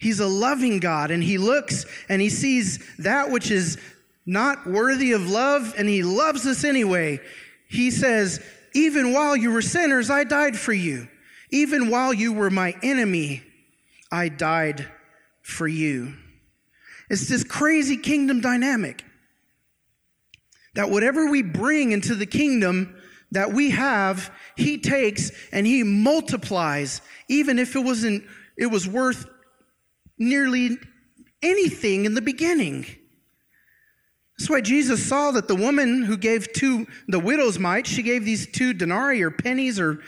[0.00, 3.78] He's a loving God, and He looks and He sees that which is
[4.26, 7.20] not worthy of love, and he loves us anyway.
[7.68, 8.40] He says,
[8.74, 11.08] Even while you were sinners, I died for you.
[11.50, 13.42] Even while you were my enemy,
[14.12, 14.86] I died
[15.42, 16.14] for you.
[17.08, 19.04] It's this crazy kingdom dynamic
[20.74, 22.96] that whatever we bring into the kingdom
[23.32, 28.22] that we have, he takes and he multiplies, even if it wasn't,
[28.56, 29.26] it was worth
[30.20, 30.78] nearly
[31.42, 32.86] anything in the beginning.
[34.38, 38.24] That's why Jesus saw that the woman who gave two, the widow's mite, she gave
[38.24, 40.00] these two denarii or pennies or,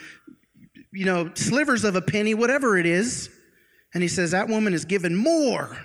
[0.93, 3.29] you know, slivers of a penny, whatever it is.
[3.93, 5.77] And he says, that woman has given more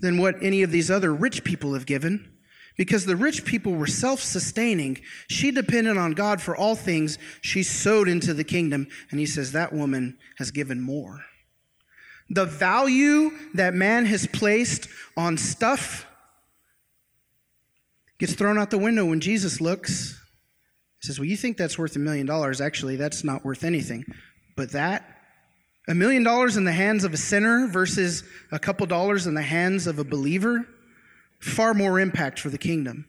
[0.00, 2.32] than what any of these other rich people have given.
[2.78, 5.00] Because the rich people were self sustaining.
[5.26, 7.18] She depended on God for all things.
[7.42, 8.86] She sowed into the kingdom.
[9.10, 11.24] And he says, that woman has given more.
[12.30, 16.06] The value that man has placed on stuff
[18.18, 20.20] gets thrown out the window when Jesus looks.
[21.00, 22.60] He says, Well, you think that's worth a million dollars.
[22.60, 24.04] Actually, that's not worth anything.
[24.56, 25.18] But that,
[25.86, 29.42] a million dollars in the hands of a sinner versus a couple dollars in the
[29.42, 30.66] hands of a believer,
[31.40, 33.06] far more impact for the kingdom,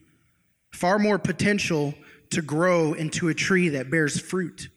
[0.72, 1.94] far more potential
[2.30, 4.68] to grow into a tree that bears fruit.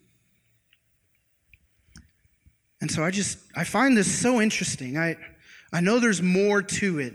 [2.83, 4.97] And so I just, I find this so interesting.
[4.97, 5.15] I,
[5.71, 7.13] I know there's more to it.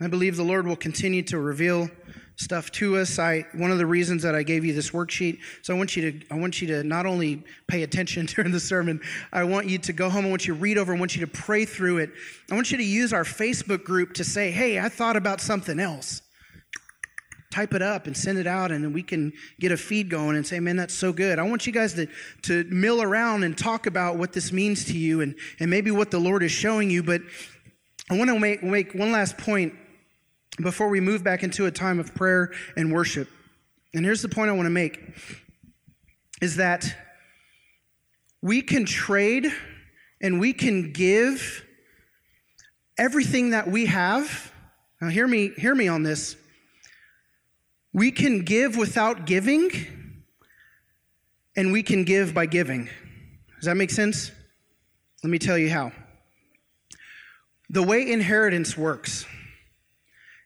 [0.00, 1.90] I believe the Lord will continue to reveal
[2.36, 3.18] stuff to us.
[3.18, 6.12] I one of the reasons that I gave you this worksheet, so I want you
[6.12, 9.00] to I want you to not only pay attention during the sermon,
[9.32, 11.26] I want you to go home, I want you to read over, I want you
[11.26, 12.10] to pray through it.
[12.48, 15.80] I want you to use our Facebook group to say, "Hey, I thought about something
[15.80, 16.22] else."
[17.52, 20.36] Type it up and send it out, and then we can get a feed going
[20.36, 22.08] and say, "Man, that's so good." I want you guys to
[22.44, 26.10] to mill around and talk about what this means to you, and and maybe what
[26.10, 27.02] the Lord is showing you.
[27.02, 27.20] But
[28.10, 29.74] I want to make make one last point
[30.62, 33.28] before we move back into a time of prayer and worship.
[33.92, 34.98] And here's the point I want to make
[36.40, 36.96] is that
[38.40, 39.52] we can trade
[40.22, 41.66] and we can give
[42.96, 44.50] everything that we have.
[45.02, 46.36] Now hear me hear me on this.
[47.92, 49.70] We can give without giving
[51.54, 52.88] and we can give by giving.
[53.56, 54.32] Does that make sense?
[55.22, 55.92] Let me tell you how.
[57.68, 59.26] The way inheritance works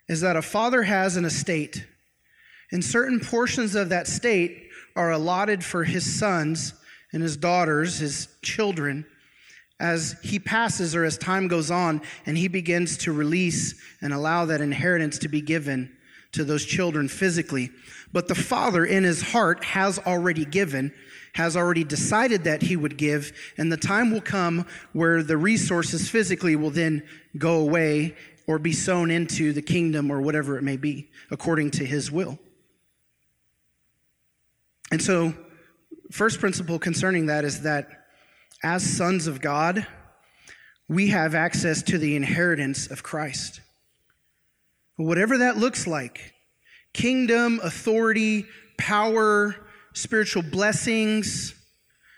[0.09, 1.87] is that a father has an estate,
[2.71, 6.75] and certain portions of that state are allotted for his sons
[7.13, 9.07] and his daughters, his children,
[9.81, 14.45] as he passes or as time goes on, and he begins to release and allow
[14.45, 15.96] that inheritance to be given
[16.37, 17.71] to those children physically.
[18.13, 20.93] But the father, in his heart, has already given,
[21.35, 26.09] has already decided that he would give, and the time will come where the resources
[26.09, 27.03] physically will then
[27.37, 28.15] go away
[28.47, 32.39] or be sown into the kingdom or whatever it may be, according to his will.
[34.93, 35.35] And so,
[36.13, 37.89] first principle concerning that is that
[38.63, 39.87] as sons of God,
[40.89, 43.61] we have access to the inheritance of Christ.
[44.97, 46.33] Whatever that looks like
[46.93, 48.47] kingdom, authority,
[48.79, 49.55] power,
[49.93, 51.55] spiritual blessings,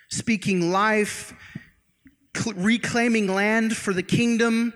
[0.09, 1.35] speaking life,
[2.55, 4.73] reclaiming land for the kingdom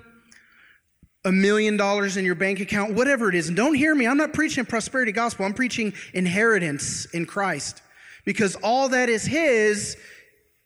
[1.25, 3.49] a million dollars in your bank account, whatever it is.
[3.49, 7.83] And don't hear me, I'm not preaching prosperity gospel, I'm preaching inheritance in Christ.
[8.25, 9.97] Because all that is His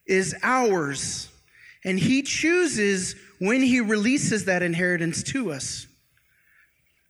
[0.07, 1.29] is ours.
[1.85, 5.87] And He chooses when He releases that inheritance to us.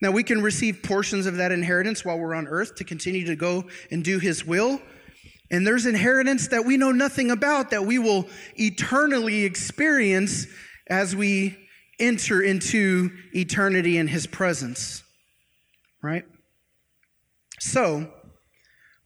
[0.01, 3.37] Now, we can receive portions of that inheritance while we're on earth to continue to
[3.37, 4.81] go and do His will.
[5.51, 10.47] And there's inheritance that we know nothing about that we will eternally experience
[10.89, 11.57] as we
[11.99, 15.03] enter into eternity in his presence.
[16.03, 16.25] Right?
[17.59, 18.11] So,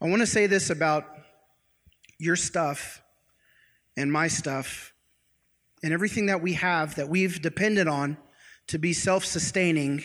[0.00, 1.04] I want to say this about
[2.18, 3.02] your stuff
[3.96, 4.92] and my stuff
[5.82, 8.16] and everything that we have that we've depended on
[8.68, 10.02] to be self sustaining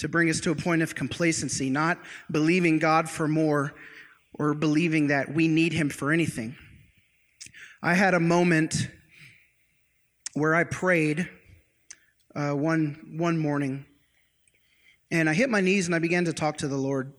[0.00, 1.98] to bring us to a point of complacency, not
[2.30, 3.74] believing God for more
[4.32, 6.56] or believing that we need Him for anything.
[7.82, 8.88] I had a moment
[10.32, 11.28] where I prayed
[12.34, 13.84] uh, one, one morning,
[15.10, 17.12] and I hit my knees and I began to talk to the Lord.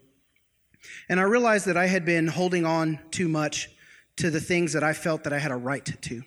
[1.08, 3.70] And I realized that I had been holding on too much
[4.16, 6.24] to the things that I felt that I had a right to.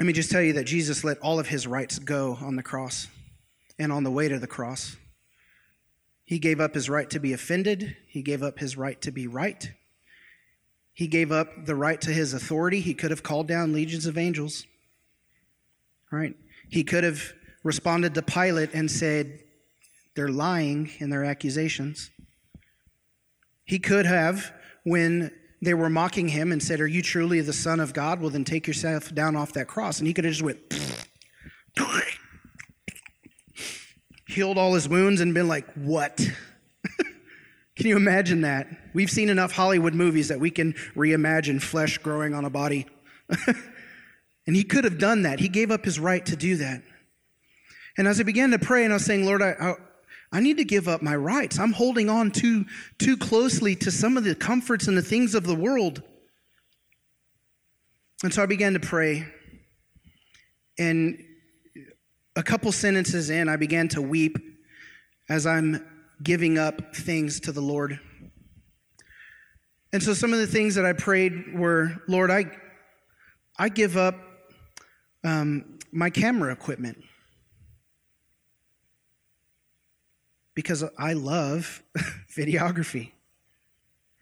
[0.00, 2.62] Let me just tell you that Jesus let all of his rights go on the
[2.62, 3.08] cross
[3.78, 4.96] and on the way to the cross.
[6.24, 9.26] He gave up his right to be offended, he gave up his right to be
[9.26, 9.72] right.
[10.92, 12.80] He gave up the right to his authority.
[12.80, 14.66] He could have called down legions of angels.
[16.10, 16.34] Right?
[16.68, 17.22] He could have
[17.62, 19.38] responded to Pilate and said,
[20.16, 22.10] They're lying in their accusations.
[23.64, 24.52] He could have,
[24.82, 25.30] when
[25.62, 28.20] they were mocking him and said, Are you truly the Son of God?
[28.20, 29.98] Well, then take yourself down off that cross.
[29.98, 30.58] And he could have just went,
[34.38, 36.16] healed all his wounds and been like, What?
[37.76, 38.68] can you imagine that?
[38.94, 42.86] We've seen enough Hollywood movies that we can reimagine flesh growing on a body.
[44.46, 45.40] and he could have done that.
[45.40, 46.84] He gave up his right to do that.
[47.96, 49.74] And as I began to pray and I was saying, Lord, I, I,
[50.30, 51.58] I need to give up my rights.
[51.58, 52.64] I'm holding on too,
[52.98, 56.00] too closely to some of the comforts and the things of the world.
[58.22, 59.26] And so I began to pray.
[60.78, 61.24] And
[62.38, 64.38] a couple sentences in, I began to weep
[65.28, 65.84] as I'm
[66.22, 68.00] giving up things to the Lord.
[69.92, 72.46] And so some of the things that I prayed were, Lord, I,
[73.58, 74.14] I give up
[75.24, 77.04] um, my camera equipment.
[80.58, 81.84] because I love
[82.36, 83.12] videography,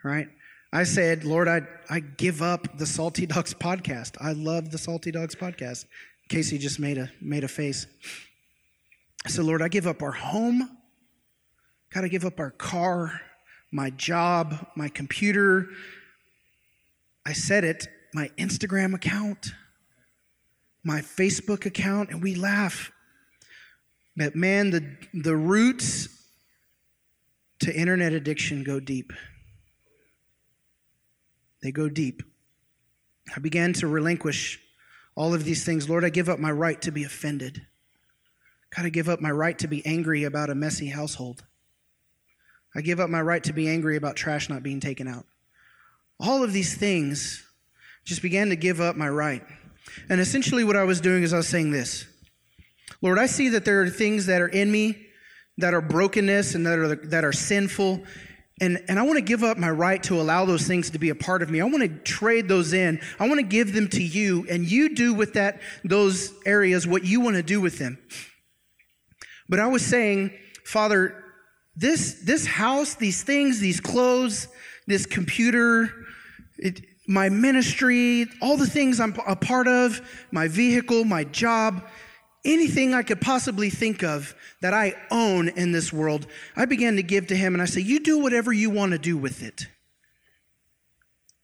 [0.05, 0.29] right?
[0.71, 4.19] I said, Lord, I, I give up the Salty Dogs podcast.
[4.21, 5.87] I love the Salty Dogs podcast.
[6.29, 7.87] Casey just made a, made a face.
[9.25, 10.69] I said, Lord, I give up our home.
[11.93, 13.21] Got to give up our car,
[13.73, 15.69] my job, my computer.
[17.25, 19.53] I said it, my Instagram account,
[20.85, 22.91] my Facebook account, and we laugh.
[24.17, 26.09] But man, the, the roots
[27.61, 29.13] to internet addiction go deep.
[31.63, 32.23] They go deep.
[33.35, 34.61] I began to relinquish
[35.17, 35.89] all of these things.
[35.89, 37.63] Lord, I give up my right to be offended.
[38.75, 41.45] God, I give up my right to be angry about a messy household.
[42.75, 45.25] I give up my right to be angry about trash not being taken out.
[46.21, 47.45] All of these things
[48.05, 49.43] just began to give up my right.
[50.09, 52.07] And essentially, what I was doing is I was saying this
[53.01, 55.07] Lord, I see that there are things that are in me
[55.59, 58.03] that are brokenness and that are, that are sinful.
[58.61, 61.11] And, and I want to give up my right to allow those things to be
[61.11, 61.61] a part of me.
[61.61, 63.01] I want to trade those in.
[63.21, 67.05] I want to give them to you, and you do with that those areas what
[67.05, 67.99] you want to do with them.
[69.49, 70.33] But I was saying,
[70.65, 71.23] Father,
[71.77, 74.49] this this house, these things, these clothes,
[74.87, 75.91] this computer,
[76.57, 80.01] it, my ministry, all the things I'm a part of,
[80.33, 81.87] my vehicle, my job,
[82.47, 86.27] anything I could possibly think of that I own in this world,
[86.57, 88.99] I began to give to him and I say, You do whatever you want to
[88.99, 89.67] do with it.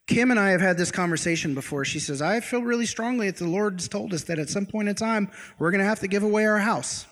[0.07, 1.84] Kim and I have had this conversation before.
[1.84, 4.88] She says, I feel really strongly that the Lord's told us that at some point
[4.88, 7.07] in time, we're going to have to give away our house.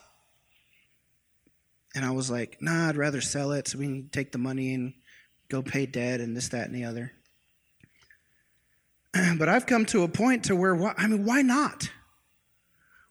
[1.94, 4.74] And I was like, nah, I'd rather sell it so we can take the money
[4.74, 4.94] and
[5.48, 7.12] go pay debt and this, that, and the other.
[9.38, 11.90] But I've come to a point to where, I mean, why not?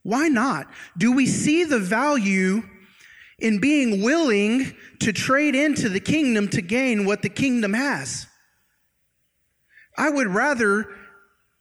[0.03, 0.67] Why not?
[0.97, 2.63] Do we see the value
[3.37, 8.27] in being willing to trade into the kingdom to gain what the kingdom has?
[9.97, 10.87] I would rather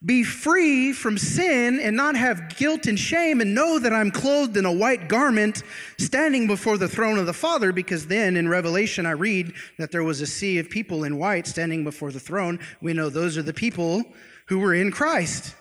[0.04, 4.56] be free from sin and not have guilt and shame and know that I'm clothed
[4.56, 5.64] in a white garment
[5.98, 10.04] standing before the throne of the Father because then in Revelation I read that there
[10.04, 12.60] was a sea of people in white standing before the throne.
[12.80, 14.04] We know those are the people
[14.46, 15.56] who were in Christ.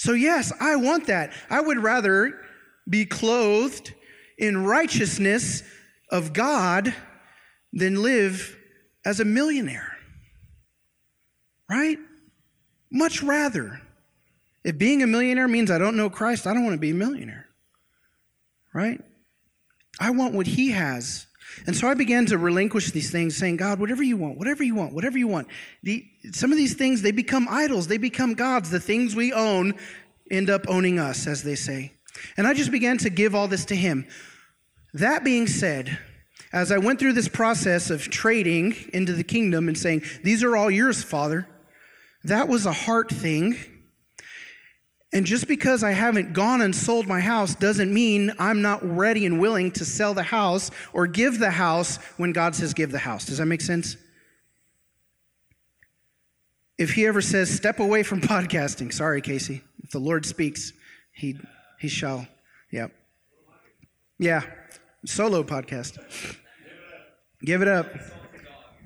[0.00, 1.30] So, yes, I want that.
[1.50, 2.40] I would rather
[2.88, 3.92] be clothed
[4.38, 5.62] in righteousness
[6.10, 6.94] of God
[7.74, 8.56] than live
[9.04, 9.98] as a millionaire.
[11.68, 11.98] Right?
[12.90, 13.82] Much rather.
[14.64, 16.94] If being a millionaire means I don't know Christ, I don't want to be a
[16.94, 17.50] millionaire.
[18.72, 19.02] Right?
[20.00, 21.26] I want what He has.
[21.66, 24.74] And so I began to relinquish these things, saying, God, whatever you want, whatever you
[24.74, 25.48] want, whatever you want.
[25.82, 28.70] The, some of these things, they become idols, they become gods.
[28.70, 29.74] The things we own
[30.30, 31.92] end up owning us, as they say.
[32.36, 34.06] And I just began to give all this to him.
[34.94, 35.98] That being said,
[36.52, 40.56] As I went through this process of trading into the kingdom and saying, These are
[40.56, 41.48] all yours, Father,
[42.24, 43.56] that was a heart thing.
[45.12, 49.26] And just because I haven't gone and sold my house doesn't mean I'm not ready
[49.26, 52.98] and willing to sell the house or give the house when God says give the
[52.98, 53.26] house.
[53.26, 53.96] Does that make sense?
[56.78, 59.62] If he ever says, step away from podcasting, sorry, Casey.
[59.82, 60.72] If the Lord speaks,
[61.12, 61.38] he,
[61.80, 62.26] he shall.
[62.70, 62.92] Yep.
[64.18, 64.42] Yeah.
[65.04, 65.98] Solo podcast.
[67.42, 67.86] Give it up.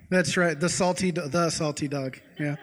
[0.09, 0.59] That's right.
[0.59, 2.19] The salty, the salty dog.
[2.39, 2.57] Yeah.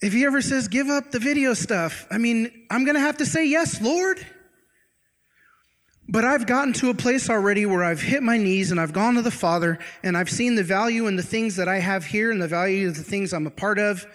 [0.00, 3.18] If he ever says, give up the video stuff, I mean, I'm going to have
[3.18, 4.24] to say, yes, Lord.
[6.08, 9.14] But I've gotten to a place already where I've hit my knees and I've gone
[9.14, 12.30] to the Father and I've seen the value in the things that I have here
[12.30, 14.06] and the value of the things I'm a part of.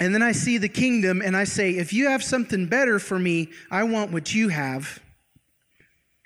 [0.00, 3.18] And then I see the kingdom and I say, if you have something better for
[3.18, 5.00] me, I want what you have.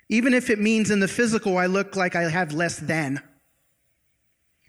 [0.09, 3.21] Even if it means in the physical I look like I have less than.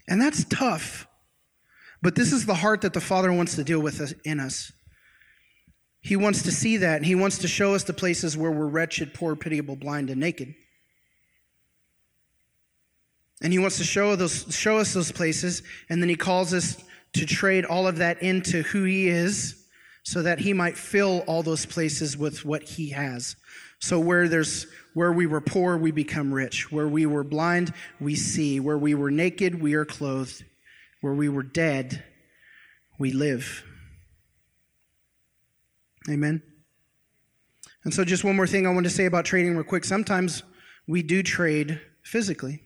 [0.07, 1.07] And that's tough.
[2.05, 4.71] But this is the heart that the Father wants to deal with us, in us.
[6.01, 8.67] He wants to see that, and He wants to show us the places where we're
[8.67, 10.53] wretched, poor, pitiable, blind, and naked.
[13.41, 16.77] And He wants to show, those, show us those places, and then He calls us
[17.13, 19.65] to trade all of that into who He is
[20.03, 23.35] so that He might fill all those places with what He has.
[23.79, 26.71] So where there's where we were poor, we become rich.
[26.71, 28.59] Where we were blind, we see.
[28.59, 30.43] Where we were naked, we are clothed.
[31.05, 32.03] Where we were dead,
[32.97, 33.63] we live.
[36.09, 36.41] Amen.
[37.83, 39.85] And so, just one more thing I want to say about trading, real quick.
[39.85, 40.41] Sometimes
[40.87, 42.63] we do trade physically.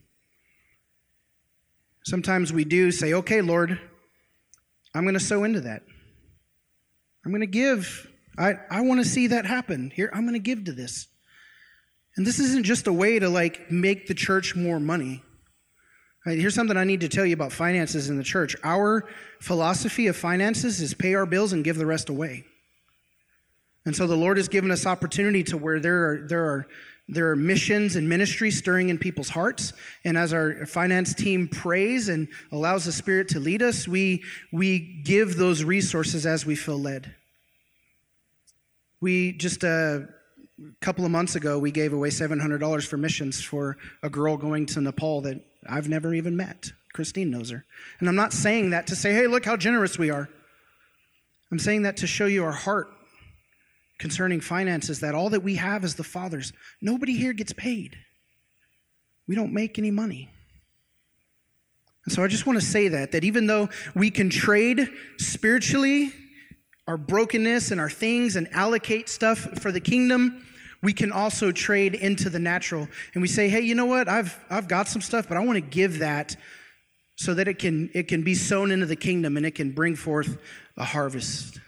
[2.06, 3.78] Sometimes we do say, okay, Lord,
[4.94, 5.82] I'm going to sow into that.
[7.22, 8.08] I'm going to give.
[8.38, 9.92] I, I want to see that happen.
[9.94, 11.08] Here, I'm going to give to this.
[12.16, 15.22] And this isn't just a way to like make the church more money.
[16.26, 18.54] Right, here's something I need to tell you about finances in the church.
[18.62, 19.08] Our
[19.40, 22.44] philosophy of finances is pay our bills and give the rest away.
[23.86, 26.66] And so the Lord has given us opportunity to where there are, there are,
[27.08, 29.72] there are missions and ministries stirring in people's hearts.
[30.04, 35.00] And as our finance team prays and allows the Spirit to lead us, we, we
[35.02, 37.14] give those resources as we feel led.
[39.00, 40.00] We just, uh,
[40.60, 44.66] a couple of months ago, we gave away $700 for missions for a girl going
[44.66, 46.72] to Nepal that I've never even met.
[46.92, 47.64] Christine knows her.
[47.98, 50.28] And I'm not saying that to say, hey, look how generous we are.
[51.50, 52.88] I'm saying that to show you our heart
[53.98, 56.52] concerning finances, that all that we have is the Father's.
[56.80, 57.96] Nobody here gets paid,
[59.26, 60.30] we don't make any money.
[62.06, 64.88] And so I just want to say that, that even though we can trade
[65.18, 66.12] spiritually
[66.88, 70.44] our brokenness and our things and allocate stuff for the kingdom,
[70.82, 72.88] we can also trade into the natural.
[73.14, 74.08] And we say, hey, you know what?
[74.08, 76.36] I've, I've got some stuff, but I want to give that
[77.16, 79.94] so that it can, it can be sown into the kingdom and it can bring
[79.94, 80.38] forth
[80.76, 81.60] a harvest.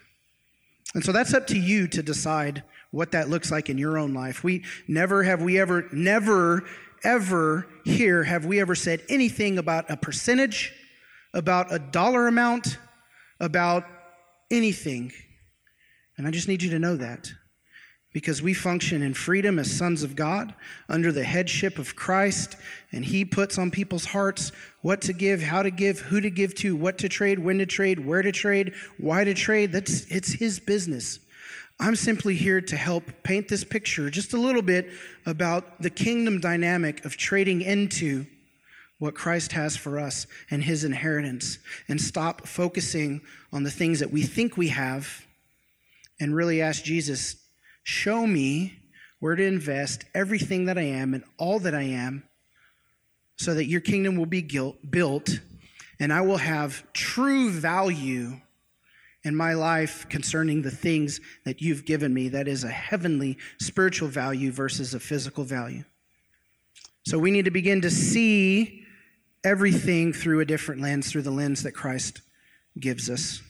[0.95, 4.13] And so that's up to you to decide what that looks like in your own
[4.13, 4.43] life.
[4.43, 6.63] We never have we ever, never,
[7.03, 10.73] ever here have we ever said anything about a percentage,
[11.33, 12.77] about a dollar amount,
[13.39, 13.85] about
[14.49, 15.11] anything.
[16.17, 17.31] And I just need you to know that
[18.13, 20.53] because we function in freedom as sons of God
[20.87, 22.55] under the headship of Christ,
[22.91, 24.51] and He puts on people's hearts
[24.81, 27.65] what to give, how to give, who to give to, what to trade, when to
[27.65, 29.71] trade, where to trade, why to trade.
[29.71, 31.19] That's it's His business.
[31.79, 34.91] I'm simply here to help paint this picture just a little bit
[35.25, 38.27] about the kingdom dynamic of trading into
[38.99, 41.57] what Christ has for us and His inheritance,
[41.89, 45.25] and stop focusing on the things that we think we have,
[46.19, 47.37] and really ask Jesus
[47.83, 48.79] Show me
[49.19, 52.23] where to invest everything that I am and all that I am
[53.35, 54.41] so that your kingdom will be
[54.89, 55.39] built
[55.99, 58.39] and I will have true value
[59.23, 64.09] in my life concerning the things that you've given me that is a heavenly spiritual
[64.09, 65.83] value versus a physical value.
[67.05, 68.85] So we need to begin to see
[69.43, 72.21] everything through a different lens, through the lens that Christ
[72.79, 73.41] gives us.